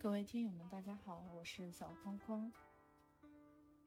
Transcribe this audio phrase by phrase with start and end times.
[0.00, 2.52] 各位听友们，大家好，我是小框框，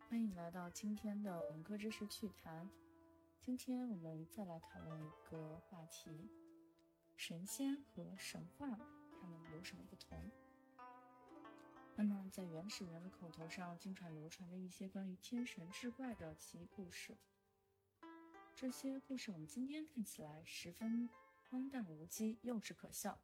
[0.09, 2.69] 欢迎来到今天的文科知识趣谈。
[3.39, 6.29] 今天我们再来讨论一个话题：
[7.15, 8.67] 神仙和神话，
[9.21, 10.29] 它们有什么不同？
[11.95, 17.17] 那么，在原始人的口头上，经常流传着一些关于天神志怪的奇异故事。
[18.53, 21.09] 这些故事我们今天看起来十分
[21.49, 23.17] 荒诞无稽、幼稚可笑。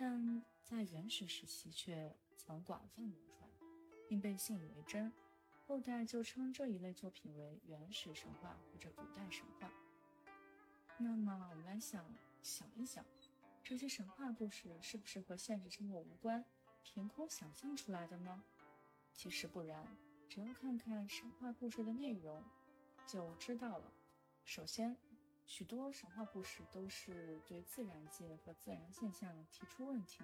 [0.00, 3.50] 但在原始时期却曾广泛流传，
[4.08, 5.12] 并被信以为真，
[5.66, 9.68] 后代就称这一类作品为原始神话或者古代神话。
[10.98, 12.04] 那么，我们来想
[12.44, 13.04] 想一想，
[13.64, 16.44] 这些神话故事是不是和现实生活无关，
[16.84, 18.44] 凭空想象出来的呢？
[19.12, 19.84] 其实不然，
[20.28, 22.44] 只要看看神话故事的内容，
[23.04, 23.92] 就知道了。
[24.44, 24.96] 首先，
[25.48, 30.22] 许多神话故事都是对自然界和自然现象提出问题，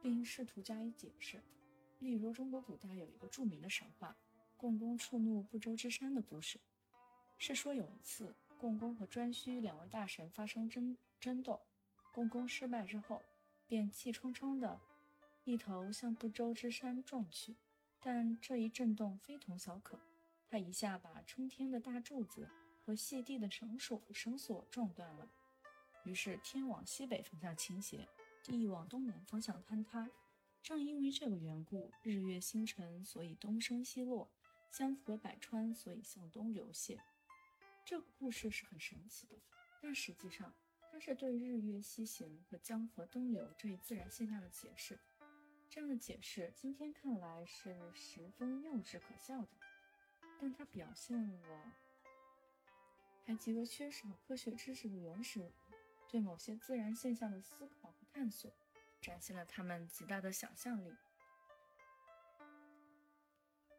[0.00, 1.42] 并试图加以解释。
[1.98, 4.16] 例如，中国古代有一个著名的神话——
[4.56, 6.60] 共工触怒不周之山的故事。
[7.36, 11.60] 是说有一次，共工和颛顼两位大神发生争争斗，
[12.12, 13.20] 共工失败之后，
[13.66, 14.80] 便气冲冲地
[15.42, 17.56] 一头向不周之山撞去。
[18.00, 19.98] 但这一震动非同小可，
[20.48, 22.48] 他一下把冲天的大柱子。
[22.86, 25.28] 和细地的绳索绳索撞断了，
[26.04, 28.08] 于是天往西北方向倾斜，
[28.44, 30.08] 地往东南方向坍塌。
[30.62, 34.30] 正因为这个缘故，日月星辰所以东升西落，
[34.70, 36.96] 江河百川所以向东流泻。
[37.84, 39.34] 这个故事是很神奇的，
[39.82, 40.54] 但实际上
[40.92, 44.96] 它是对日月西行和江河东流这一自然现象的解释。
[45.68, 49.48] 这样的解释今天看来是十分幼稚可笑的，
[50.40, 51.72] 但它表现了。
[53.26, 55.52] 还极为缺少科学知识的原始人
[56.08, 58.52] 对某些自然现象的思考和探索，
[59.00, 60.94] 展现了他们极大的想象力。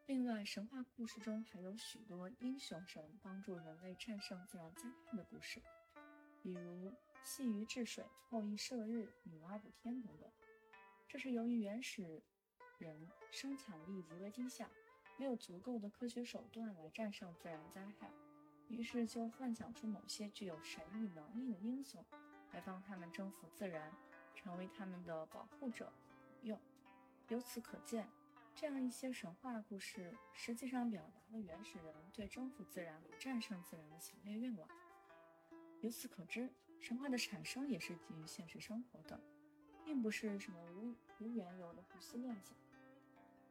[0.04, 5.62] 另外，神话故事中还有许多英雄神帮助人类战胜自然灾害的故事，
[6.42, 6.92] 比如
[7.24, 10.30] 细鱼治水、后羿射日、女娲补天等等。
[11.08, 12.22] 这是由于原始
[12.76, 14.70] 人生产力极为低下，
[15.18, 18.10] 没有足够的科学手段来战胜自然灾害。
[18.68, 22.04] 于是就幻想出某些具有神秘能力的英雄，
[22.52, 23.90] 来帮他们征服自然，
[24.34, 25.92] 成为他们的保护者、
[26.40, 26.58] 朋友。
[27.28, 28.08] 由此可见，
[28.54, 34.68] 这样一些神话故事实际上表达了原始人对征服自然战胜自然的强烈愿望。
[35.80, 36.50] 由此可知，
[36.80, 39.20] 神话的产生也是基于现实生活的，
[39.84, 42.56] 并不是什么无无缘由的胡思乱想。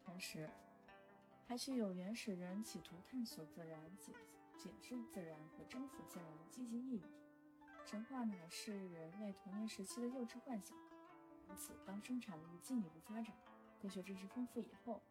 [0.04, 0.50] 同时，
[1.46, 4.14] 还具有原始人企图探索自然解。
[4.58, 7.04] 解释自然和征服自然的积极意义。
[7.86, 10.78] 神话乃是人类童年时期的幼稚幻想，
[11.48, 13.34] 因此当生产力进一步发展，
[13.82, 15.02] 科学知识丰富以后，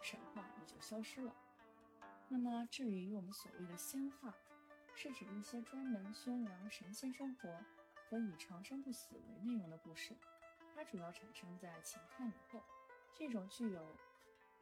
[0.00, 1.34] 神话也就消失了。
[2.28, 4.32] 那么，至于我们所谓的仙话，
[4.94, 7.48] 是指一些专门宣扬神仙生活
[8.08, 10.14] 和以长生不死为内容的故事。
[10.76, 12.62] 它主要产生在秦汉以后，
[13.12, 13.96] 这种具有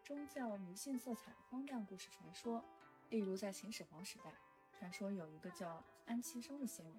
[0.03, 2.65] 宗教迷信色彩的荒诞故事传说。
[3.11, 4.31] 例如，在秦始皇时代，
[4.79, 6.95] 传说有一个叫安七生的仙人，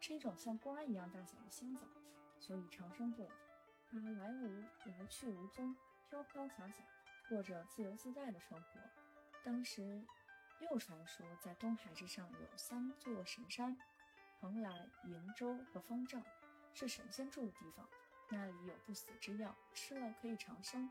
[0.00, 1.84] 是一种像瓜一样大小的仙子，
[2.38, 3.30] 所以长生不老。
[3.90, 5.74] 他来无来去无踪，
[6.08, 6.84] 飘飘洒洒，
[7.28, 8.80] 过着自由自在的生活。
[9.44, 10.06] 当时
[10.60, 13.76] 又传说，在东海之上有三座神山：
[14.40, 16.22] 蓬莱、瀛洲和方丈，
[16.72, 17.88] 是神仙住的地方。
[18.30, 20.88] 那里有不死之药，吃了可以长生。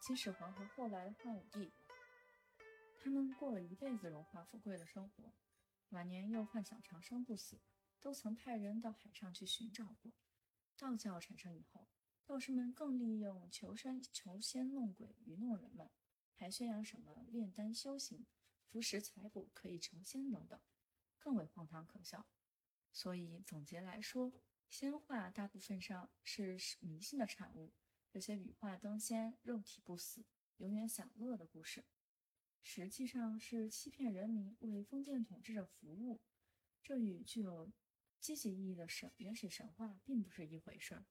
[0.00, 1.70] 秦始皇和后来的汉武帝。
[3.06, 5.32] 他们过了一辈子荣华富贵的生活，
[5.90, 7.60] 晚年又幻想长生不死，
[8.00, 10.12] 都曾派人到海上去寻找过。
[10.76, 11.86] 道教产生以后，
[12.24, 15.88] 道士们更利用求山求仙弄鬼愚弄人们，
[16.34, 18.26] 还宣扬什么炼丹修行、
[18.64, 20.60] 服食采补可以成仙等等，
[21.16, 22.26] 更为荒唐可笑。
[22.90, 24.32] 所以总结来说，
[24.68, 27.72] 仙话大部分上是迷信的产物，
[28.10, 30.24] 这些羽化登仙、肉体不死、
[30.56, 31.84] 永远享乐的故事。
[32.68, 36.20] 实际上是欺骗人民，为封建统治者服务，
[36.82, 37.70] 这与具有
[38.18, 41.06] 积极意义的神原始神话并不是一回事儿。